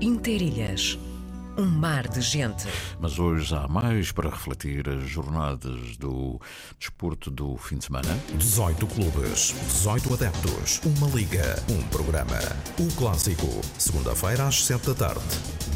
Interilhas, 0.00 0.98
um 1.58 1.66
mar 1.66 2.06
de 2.06 2.20
gente. 2.20 2.68
Mas 3.00 3.18
hoje 3.18 3.52
há 3.54 3.66
mais 3.66 4.12
para 4.12 4.30
refletir 4.30 4.88
as 4.88 5.08
jornadas 5.08 5.96
do 5.96 6.40
desporto 6.78 7.30
do 7.32 7.56
fim 7.56 7.78
de 7.78 7.86
semana. 7.86 8.08
18 8.34 8.86
clubes, 8.86 9.54
18 9.66 10.14
adeptos, 10.14 10.80
uma 10.84 11.08
liga, 11.08 11.60
um 11.68 11.82
programa. 11.88 12.38
O 12.78 12.86
clássico, 12.94 13.60
segunda-feira 13.76 14.46
às 14.46 14.64
7 14.64 14.86
da 14.86 14.94
tarde. 14.94 15.20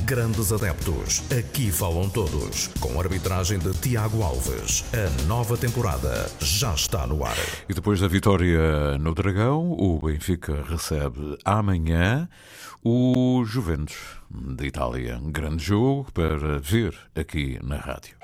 Grandes 0.04 0.52
adeptos, 0.52 1.22
aqui 1.32 1.72
falam 1.72 2.08
todos, 2.08 2.68
com 2.78 3.00
arbitragem 3.00 3.58
de 3.58 3.72
Tiago 3.74 4.22
Alves. 4.22 4.84
A 4.92 5.26
nova 5.26 5.56
temporada 5.56 6.30
já 6.40 6.74
está 6.74 7.06
no 7.06 7.24
ar. 7.24 7.36
E 7.68 7.74
depois 7.74 8.00
da 8.00 8.06
vitória 8.06 8.96
no 8.98 9.14
Dragão, 9.14 9.72
o 9.72 9.98
Benfica 9.98 10.64
recebe 10.68 11.36
amanhã 11.44 12.28
o 12.84 13.44
Juventus 13.44 13.96
de 14.30 14.66
Itália. 14.66 15.20
Grande 15.22 15.62
jogo 15.62 16.10
para 16.12 16.58
ver 16.58 16.96
aqui 17.14 17.58
na 17.62 17.76
rádio. 17.76 18.16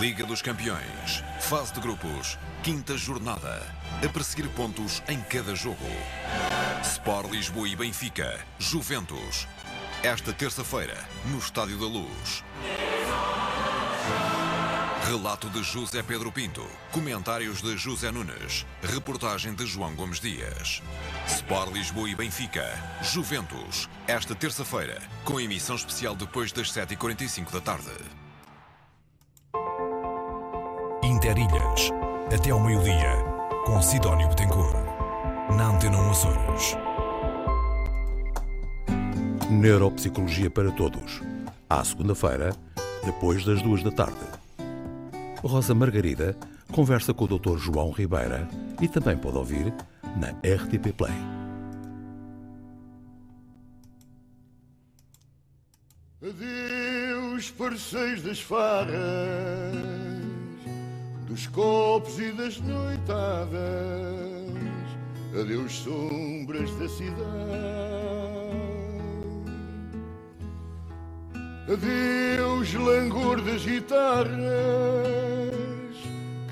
Liga 0.00 0.24
dos 0.24 0.40
Campeões, 0.40 1.22
fase 1.40 1.74
de 1.74 1.80
grupos, 1.80 2.38
quinta 2.62 2.96
jornada. 2.96 3.62
A 4.02 4.08
perseguir 4.08 4.48
pontos 4.50 5.02
em 5.08 5.20
cada 5.20 5.54
jogo. 5.54 5.76
Sport 6.82 7.30
Lisboa 7.30 7.68
e 7.68 7.76
Benfica, 7.76 8.40
Juventus. 8.58 9.46
Esta 10.02 10.32
terça-feira, 10.32 10.96
no 11.30 11.38
Estádio 11.38 11.78
da 11.78 11.86
Luz. 11.86 12.42
Relato 15.04 15.50
de 15.50 15.64
José 15.64 16.00
Pedro 16.00 16.30
Pinto. 16.30 16.64
Comentários 16.92 17.60
de 17.60 17.76
José 17.76 18.12
Nunes. 18.12 18.64
Reportagem 18.82 19.52
de 19.52 19.66
João 19.66 19.94
Gomes 19.96 20.20
Dias. 20.20 20.80
Sport 21.26 21.72
Lisboa 21.72 22.08
e 22.08 22.14
Benfica. 22.14 22.64
Juventus. 23.02 23.88
Esta 24.06 24.32
terça-feira, 24.34 25.02
com 25.24 25.40
emissão 25.40 25.74
especial 25.74 26.14
depois 26.14 26.52
das 26.52 26.72
7h45 26.72 27.50
da 27.50 27.60
tarde. 27.60 27.90
Interilhas. 31.02 31.90
Até 32.32 32.50
ao 32.50 32.60
meio-dia. 32.60 33.12
Com 33.66 33.82
Sidónio 33.82 34.28
Betancourt. 34.28 34.76
Na 35.56 35.66
Antena 35.66 35.98
1 35.98 36.10
Açores. 36.10 36.76
Neuropsicologia 39.50 40.48
para 40.48 40.70
Todos. 40.70 41.20
À 41.68 41.84
segunda-feira, 41.84 42.54
depois 43.04 43.44
das 43.44 43.60
duas 43.62 43.82
da 43.82 43.90
tarde. 43.90 44.31
Rosa 45.42 45.74
Margarida 45.74 46.36
conversa 46.72 47.12
com 47.12 47.24
o 47.24 47.38
Dr. 47.38 47.58
João 47.58 47.90
Ribeira 47.90 48.48
e 48.80 48.88
também 48.88 49.16
pode 49.16 49.36
ouvir 49.36 49.74
na 50.16 50.30
RTP 50.30 50.92
Play. 50.96 51.12
Adeus, 56.22 57.50
parceiros 57.50 58.22
das 58.22 58.40
farras, 58.40 58.94
dos 61.26 61.48
copos 61.48 62.18
e 62.20 62.30
das 62.32 62.60
noitadas. 62.60 63.60
Adeus, 65.38 65.72
sombras 65.72 66.70
da 66.78 66.88
cidade. 66.88 67.82
Adeus, 71.72 72.74
langor 72.74 73.40
das 73.40 73.64
guitarras, 73.64 75.21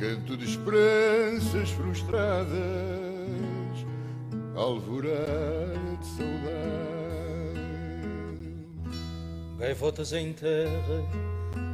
canto 0.01 0.35
de 0.35 0.47
esperanças 0.47 1.69
frustradas, 1.73 2.49
alvorada 4.57 5.99
de 6.01 6.07
saudade. 6.07 6.41
Gaivotas 9.59 10.15
em 10.15 10.33
terra 10.33 11.05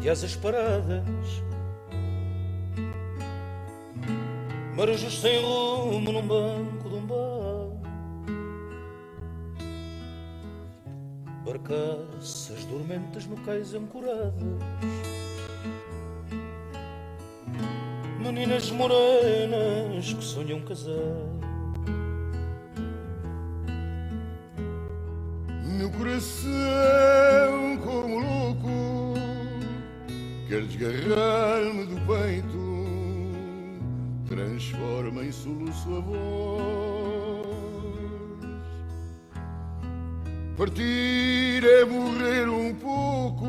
de 0.00 0.10
asas 0.10 0.34
paradas, 0.34 1.40
marejos 4.74 5.20
sem 5.20 5.40
rumo 5.40 6.10
num 6.10 6.26
banco 6.26 6.88
de 6.88 6.94
um 6.96 7.06
bar. 7.06 7.46
Barcaças 11.44 12.64
dormentes 12.64 13.24
no 13.26 13.36
cais 13.42 13.72
ancoradas 13.72 15.15
Meninas 18.36 18.70
morenas 18.70 20.12
que 20.12 20.22
sonham 20.22 20.60
casar. 20.60 20.92
No 25.78 25.90
coração 25.90 26.50
como 27.82 28.20
louco 28.20 29.14
Quer 30.48 30.64
desgarrar-me 30.64 31.86
do 31.86 31.96
peito 32.06 32.76
Transforma 34.28 35.24
em 35.24 35.32
soluço 35.32 35.96
a 35.96 36.00
voz. 36.00 37.46
Partir 40.58 41.64
é 41.64 41.84
morrer 41.86 42.48
um 42.50 42.74
pouco, 42.74 43.46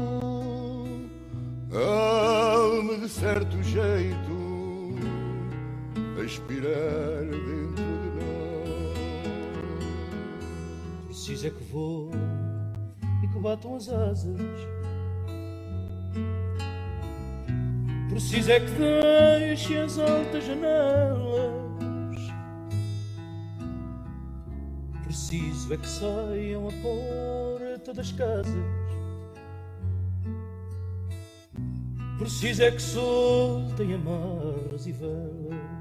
alma 1.73 2.97
de 2.97 3.09
certo 3.09 3.61
jeito, 3.63 4.26
a 6.27 6.29
expirar 6.29 7.23
dentro 7.23 7.85
de 8.03 8.09
nós. 8.19 8.97
Preciso 11.05 11.47
é 11.47 11.49
que 11.49 11.63
vou 11.63 12.11
e 13.23 13.27
que 13.29 13.39
batam 13.39 13.75
as 13.75 13.87
asas. 13.87 14.37
Preciso 18.09 18.51
é 18.51 18.59
que 18.59 18.71
deixe 18.71 19.77
as 19.77 19.97
altas 19.99 20.45
janelas. 20.45 22.17
Preciso 25.03 25.73
é 25.73 25.77
que 25.77 25.87
saiam 25.87 26.67
a 26.67 26.71
porta 26.81 27.93
das 27.93 28.11
casas. 28.11 28.53
Preciso 32.19 32.63
é 32.63 32.71
que 32.71 32.81
soltem 32.81 33.93
amarras 33.93 34.87
e 34.87 34.91
velas. 34.91 35.76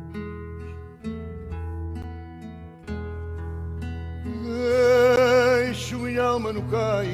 Alma 6.18 6.52
no 6.52 6.62
cais, 6.64 7.08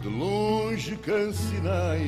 de 0.00 0.08
longe 0.08 0.96
cancinais, 0.96 2.00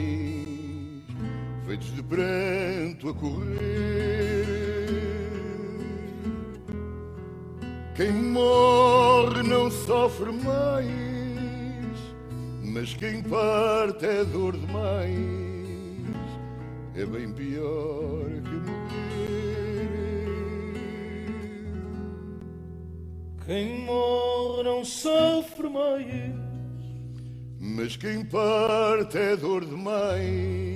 feitos 1.66 1.94
de 1.94 2.02
pranto 2.02 3.09
a 3.09 3.14
correr. 3.14 4.59
Quem 7.96 8.12
morre 8.12 9.42
não 9.42 9.68
sofre 9.70 10.31
mais, 10.31 10.87
mas 12.62 12.94
quem 12.94 13.22
parte 13.22 14.07
é 14.07 14.24
dor 14.24 14.57
demais. 14.57 15.18
É 16.94 17.04
bem 17.04 17.33
pior 17.33 18.24
que 18.44 18.58
Quem 23.49 23.79
morre 23.79 24.63
não 24.63 24.85
sofre 24.85 25.71
mais, 25.71 26.35
mas 27.59 27.97
quem 27.97 28.23
parte 28.23 29.17
é 29.17 29.35
dor 29.37 29.65
demais. 29.65 30.67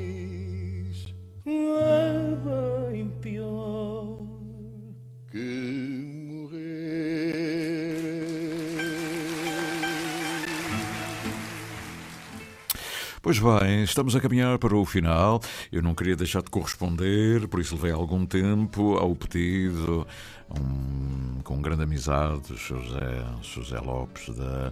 Pois 13.32 13.62
bem, 13.62 13.82
estamos 13.82 14.14
a 14.14 14.20
caminhar 14.20 14.58
para 14.58 14.76
o 14.76 14.84
final. 14.84 15.40
Eu 15.72 15.80
não 15.80 15.94
queria 15.94 16.14
deixar 16.14 16.42
de 16.42 16.50
corresponder, 16.50 17.48
por 17.48 17.60
isso 17.60 17.76
levei 17.76 17.90
algum 17.90 18.26
tempo 18.26 18.98
ao 18.98 19.16
pedido, 19.16 20.06
um, 20.50 21.40
com 21.42 21.62
grande 21.62 21.84
amizade, 21.84 22.54
José, 22.54 23.24
José 23.40 23.80
Lopes, 23.80 24.36
da, 24.36 24.70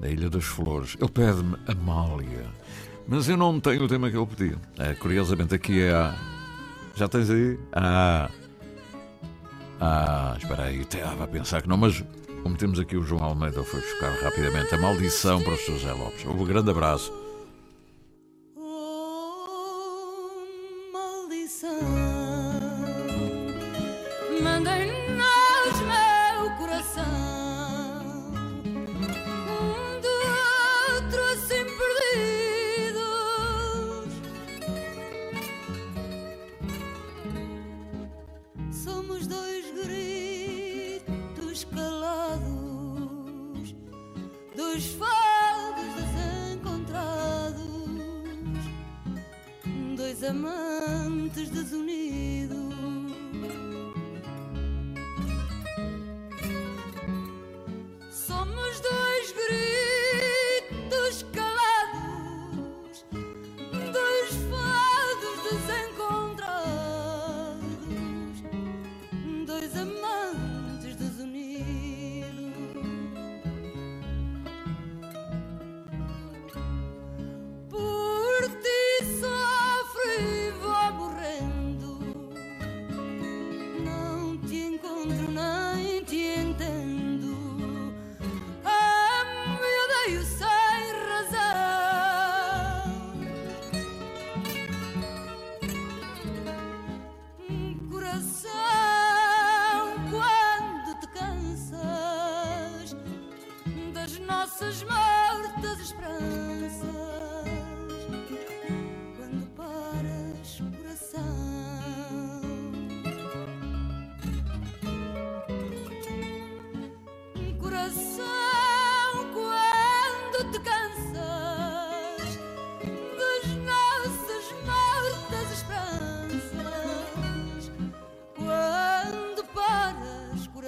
da 0.00 0.08
Ilha 0.08 0.30
das 0.30 0.44
Flores. 0.44 0.96
Ele 0.98 1.10
pede-me 1.10 1.58
Amália, 1.66 2.46
mas 3.06 3.28
eu 3.28 3.36
não 3.36 3.60
tenho 3.60 3.84
o 3.84 3.86
tema 3.86 4.10
que 4.10 4.16
ele 4.16 4.26
pediu. 4.34 4.58
É, 4.78 4.94
curiosamente, 4.94 5.54
aqui 5.54 5.82
é 5.82 5.92
a. 5.92 6.14
Já 6.96 7.06
tens 7.06 7.28
aí? 7.28 7.58
Ah! 7.70 8.30
Ah, 9.78 10.36
espera 10.38 10.62
aí, 10.62 10.80
estava 10.80 11.24
a 11.24 11.28
pensar 11.28 11.60
que 11.60 11.68
não, 11.68 11.76
mas 11.76 12.02
como 12.42 12.56
temos 12.56 12.80
aqui 12.80 12.96
o 12.96 13.02
João 13.02 13.24
Almeida, 13.24 13.62
foi 13.62 13.82
buscar 13.82 14.10
rapidamente 14.22 14.74
a 14.74 14.78
maldição 14.78 15.42
para 15.42 15.52
o 15.52 15.56
José 15.58 15.92
Lopes. 15.92 16.24
Um 16.24 16.42
grande 16.46 16.70
abraço. 16.70 17.23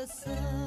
Estás 0.07 0.66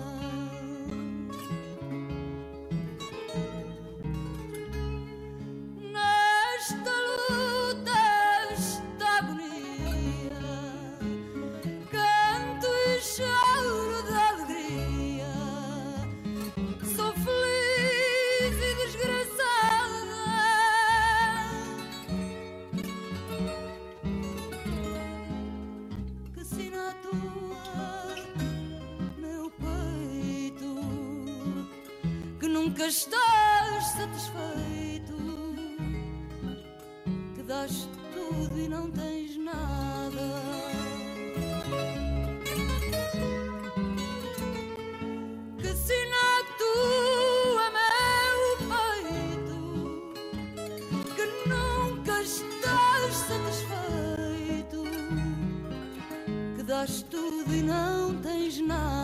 e 57.52 57.62
não 57.64 58.16
tens 58.22 58.60
nada. 58.60 58.99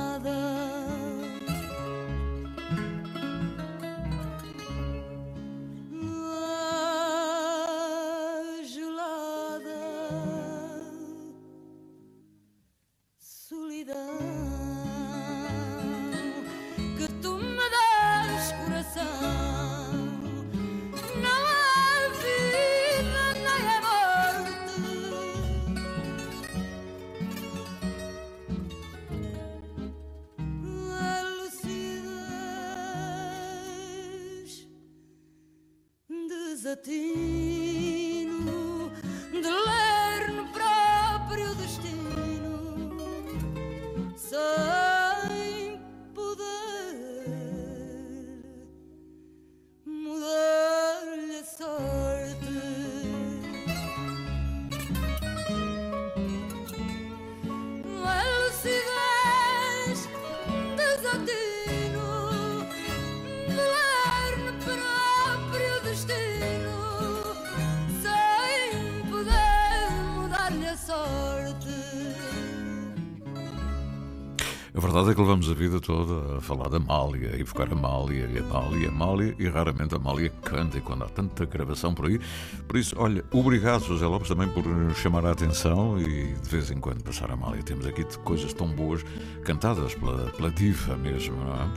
Verdade 75.05 75.11
é 75.11 75.13
que 75.13 75.21
levamos 75.21 75.51
a 75.51 75.53
vida 75.53 75.79
toda 75.79 76.37
a 76.37 76.41
falar 76.41 76.67
da 76.67 76.77
Amália 76.77 77.35
e 77.35 77.43
a 77.43 77.71
Amália 77.71 78.29
e 78.33 78.39
a 78.39 78.41
Amália 78.41 78.85
e 78.85 78.87
Amália 78.87 79.35
e 79.37 79.47
raramente 79.47 79.93
a 79.93 79.97
Amália 79.97 80.29
canta 80.41 80.77
e 80.79 80.81
quando 80.81 81.03
há 81.03 81.09
tanta 81.09 81.45
gravação 81.45 81.93
por 81.93 82.07
aí. 82.07 82.19
Por 82.67 82.77
isso, 82.77 82.95
olha, 82.97 83.23
obrigado 83.31 83.83
José 83.85 84.05
Lopes 84.07 84.29
também 84.29 84.49
por 84.49 84.65
nos 84.65 84.97
chamar 84.97 85.25
a 85.25 85.31
atenção 85.31 85.99
e 85.99 86.33
de 86.33 86.49
vez 86.49 86.71
em 86.71 86.79
quando 86.79 87.03
passar 87.03 87.29
a 87.29 87.33
Amália. 87.33 87.61
Temos 87.61 87.85
aqui 87.85 88.03
coisas 88.19 88.51
tão 88.53 88.67
boas 88.67 89.05
cantadas 89.43 89.93
pela, 89.93 90.31
pela 90.31 90.49
diva 90.49 90.97
mesmo, 90.97 91.35
não 91.35 91.53
é? 91.53 91.69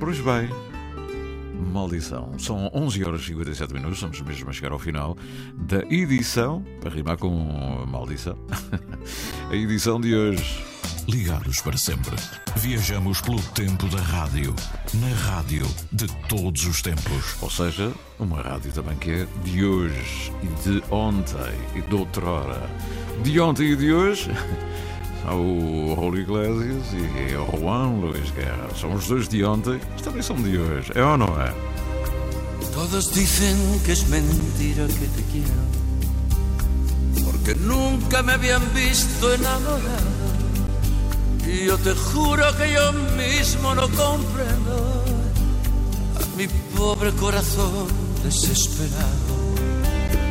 Pois 0.00 0.18
bem, 0.20 0.48
Maldição. 1.72 2.38
São 2.38 2.70
11 2.72 3.04
horas 3.04 3.20
e 3.22 3.26
57 3.26 3.74
minutos, 3.74 3.98
estamos 3.98 4.20
mesmo 4.22 4.48
a 4.48 4.52
chegar 4.52 4.72
ao 4.72 4.78
final 4.78 5.16
da 5.54 5.80
edição, 5.90 6.64
para 6.80 6.90
rimar 6.90 7.18
com 7.18 7.30
maldição, 7.86 8.38
a 9.50 9.54
edição 9.54 10.00
de 10.00 10.14
hoje. 10.14 10.73
Ligados 11.06 11.60
para 11.60 11.76
sempre. 11.76 12.16
Viajamos 12.56 13.20
pelo 13.20 13.40
tempo 13.52 13.86
da 13.88 14.00
rádio. 14.00 14.54
Na 14.94 15.14
rádio 15.32 15.66
de 15.92 16.06
todos 16.28 16.64
os 16.64 16.80
tempos. 16.80 17.36
Ou 17.42 17.50
seja, 17.50 17.92
uma 18.18 18.40
rádio 18.40 18.72
também 18.72 18.96
que 18.96 19.10
é 19.10 19.26
de 19.44 19.64
hoje 19.64 20.32
e 20.42 20.46
de 20.68 20.82
ontem 20.90 21.54
e 21.74 21.82
de 21.82 21.94
outrora. 21.94 22.70
De 23.22 23.38
ontem 23.38 23.72
e 23.72 23.76
de 23.76 23.92
hoje. 23.92 24.30
o 25.30 25.94
Raul 25.94 26.16
Iglesias 26.16 26.86
e 26.92 27.34
o 27.36 27.58
Juan 27.58 28.00
Luis 28.00 28.30
Guerra. 28.30 28.68
São 28.74 28.94
os 28.94 29.06
dois 29.06 29.28
de 29.28 29.44
ontem, 29.44 29.78
mas 29.92 30.00
também 30.00 30.22
são 30.22 30.36
de 30.36 30.56
hoje. 30.56 30.90
É 30.94 31.04
ou 31.04 31.18
não 31.18 31.40
é? 31.40 31.52
Todos 32.72 33.12
dicen 33.12 33.56
que 33.84 33.92
es 33.92 34.08
mentira 34.08 34.88
que 34.88 35.06
te 35.06 35.22
quiero, 35.30 35.64
porque 37.24 37.54
nunca 37.54 38.20
me 38.22 38.32
habían 38.32 38.60
visto 38.74 39.32
enamorado. 39.32 40.13
Yo 41.46 41.76
te 41.78 41.94
juro 41.94 42.44
que 42.56 42.72
yo 42.72 42.92
mismo 43.16 43.74
no 43.74 43.82
comprendo 43.82 45.04
a 46.16 46.36
mi 46.36 46.48
pobre 46.76 47.12
corazón 47.12 47.86
desesperado. 48.22 49.34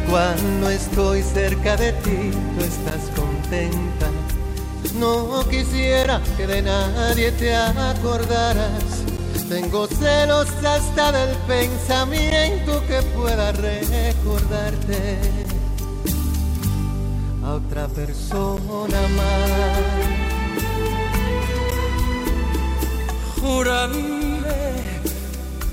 Cuando 0.09 0.69
estoy 0.69 1.21
cerca 1.21 1.77
de 1.77 1.93
ti, 1.93 2.31
tú 2.57 2.63
estás 2.63 3.09
contenta. 3.15 4.09
No 4.99 5.47
quisiera 5.49 6.21
que 6.35 6.47
de 6.47 6.61
nadie 6.61 7.31
te 7.31 7.55
acordaras. 7.55 8.83
Tengo 9.49 9.87
celos 9.87 10.47
hasta 10.65 11.11
del 11.11 11.35
pensamiento 11.47 12.83
que 12.87 13.01
pueda 13.15 13.51
recordarte 13.51 15.17
a 17.43 17.53
otra 17.53 17.87
persona 17.87 19.01
más. 19.15 20.22
Júrame 23.43 24.79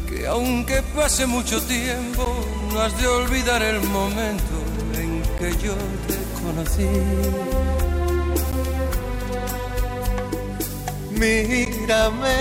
que 0.08 0.26
aunque 0.26 0.82
pase 0.96 1.24
mucho 1.24 1.62
tiempo, 1.62 2.24
no 2.72 2.80
has 2.80 3.00
de 3.00 3.06
olvidar 3.06 3.62
el 3.62 3.80
momento 3.82 4.56
en 4.98 5.22
que 5.38 5.50
yo 5.64 5.74
te 6.08 6.18
conocí. 6.42 6.88
Mírame, 11.12 12.38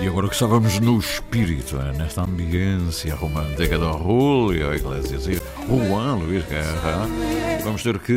E 0.00 0.06
agora 0.06 0.28
que 0.28 0.34
estávamos 0.34 0.78
no 0.78 0.98
espírito, 0.98 1.76
é, 1.80 1.92
nesta 1.98 2.22
ambiência 2.22 3.14
romântica 3.16 3.76
do 3.76 3.92
Julio 3.98 4.72
Iglesias 4.74 5.26
e 5.26 5.40
Juan 5.68 6.14
Luís 6.14 6.44
Guerra, 6.46 7.08
vamos 7.64 7.82
ter 7.82 7.98
que 7.98 8.14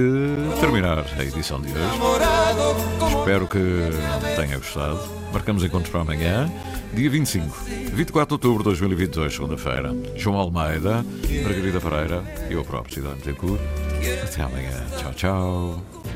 terminar 0.59 0.99
a 0.99 1.23
edição 1.23 1.59
de 1.61 1.69
hoje. 1.69 3.17
Espero 3.17 3.47
que 3.47 3.89
tenha 4.35 4.57
gostado. 4.57 4.99
Marcamos 5.33 5.63
encontros 5.63 5.89
para 5.89 6.01
amanhã, 6.01 6.51
dia 6.93 7.09
25, 7.09 7.57
24 7.91 8.27
de 8.27 8.33
outubro 8.33 8.59
de 8.59 8.65
2022, 8.65 9.33
segunda-feira. 9.33 9.95
João 10.15 10.37
Almeida, 10.37 11.03
Margarida 11.43 11.81
Pereira 11.81 12.23
e 12.51 12.53
eu 12.53 12.63
próprio, 12.63 12.93
Cidade 12.93 13.21
Tencourt. 13.21 13.59
Até 14.23 14.43
amanhã. 14.43 14.85
Tchau, 14.99 15.13
tchau. 15.13 16.12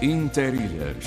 Interilhas. 0.00 1.04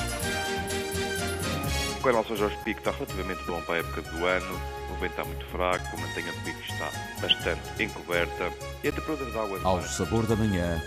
Com 2.01 2.09
relação 2.09 2.31
ao 2.31 2.37
Jorge 2.37 2.57
Pico, 2.65 2.79
está 2.79 2.91
relativamente 2.91 3.41
bom 3.45 3.61
para 3.61 3.75
a 3.75 3.77
época 3.77 4.01
do 4.01 4.25
ano. 4.25 4.59
O 4.91 4.95
vento 4.95 5.11
está 5.11 5.23
muito 5.23 5.45
fraco, 5.45 5.85
a 5.95 5.99
mantenha 5.99 6.31
de 6.33 6.39
pico 6.39 6.59
está 6.59 6.91
bastante 7.21 7.83
encoberta. 7.83 8.51
E 8.83 8.89
a 8.89 8.91
temperatura 8.91 9.31
da 9.31 9.43
água 9.43 9.59
do 9.59 9.67
Ao 9.67 9.77
mar 9.77 9.87
sabor 9.87 10.25
da 10.27 10.35
manhã, 10.35 10.81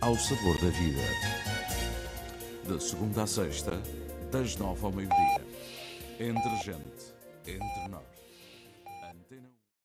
ao 0.00 0.16
sabor 0.16 0.56
da 0.58 0.70
vida. 0.70 1.02
Da 2.66 2.80
segunda 2.80 3.24
à 3.24 3.26
sexta, 3.26 3.78
das 4.32 4.56
nove 4.56 4.82
ao 4.82 4.92
meio-dia. 4.92 5.42
Entre 6.18 6.56
gente, 6.64 7.12
entre 7.46 7.88
nós. 7.90 8.13